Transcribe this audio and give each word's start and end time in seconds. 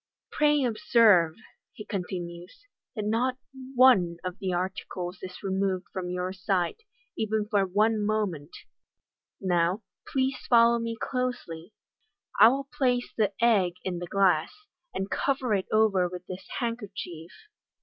"Pray 0.35 0.63
observe," 0.63 1.35
he 1.73 1.85
continues," 1.85 2.65
that 2.95 3.05
not 3.05 3.37
one 3.75 4.17
of 4.23 4.39
the 4.39 4.51
articles 4.51 5.19
is 5.21 5.43
removed 5.43 5.85
from 5.93 6.09
your 6.09 6.33
sight, 6.33 6.77
even 7.15 7.47
for 7.47 7.67
one 7.67 8.03
moment. 8.03 8.49
Now, 9.39 9.83
please 10.11 10.39
follow 10.49 10.79
me 10.79 10.97
closely. 10.99 11.71
I 12.39 12.47
will 12.47 12.67
place 12.75 13.13
the 13.15 13.31
egg 13.45 13.73
in 13.83 13.99
the 13.99 14.07
glass, 14.07 14.51
and 14.91 15.11
cover 15.11 15.53
it 15.53 15.67
over 15.71 16.09
with 16.09 16.25
this 16.25 16.47
handkerchief." 16.57 17.31